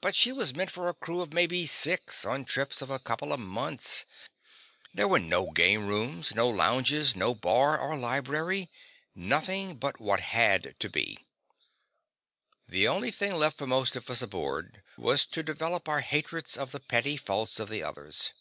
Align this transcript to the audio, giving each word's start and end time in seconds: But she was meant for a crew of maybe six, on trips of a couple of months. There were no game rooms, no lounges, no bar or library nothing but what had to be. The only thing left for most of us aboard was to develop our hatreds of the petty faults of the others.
But 0.00 0.16
she 0.16 0.32
was 0.32 0.56
meant 0.56 0.72
for 0.72 0.88
a 0.88 0.92
crew 0.92 1.20
of 1.20 1.32
maybe 1.32 1.66
six, 1.66 2.24
on 2.24 2.44
trips 2.44 2.82
of 2.82 2.90
a 2.90 2.98
couple 2.98 3.32
of 3.32 3.38
months. 3.38 4.04
There 4.92 5.06
were 5.06 5.20
no 5.20 5.52
game 5.52 5.86
rooms, 5.86 6.34
no 6.34 6.48
lounges, 6.48 7.14
no 7.14 7.32
bar 7.32 7.78
or 7.78 7.96
library 7.96 8.72
nothing 9.14 9.76
but 9.76 10.00
what 10.00 10.18
had 10.18 10.74
to 10.80 10.90
be. 10.90 11.24
The 12.66 12.88
only 12.88 13.12
thing 13.12 13.36
left 13.36 13.58
for 13.58 13.68
most 13.68 13.94
of 13.94 14.10
us 14.10 14.20
aboard 14.20 14.82
was 14.98 15.26
to 15.26 15.44
develop 15.44 15.88
our 15.88 16.00
hatreds 16.00 16.56
of 16.56 16.72
the 16.72 16.80
petty 16.80 17.16
faults 17.16 17.60
of 17.60 17.68
the 17.68 17.84
others. 17.84 18.32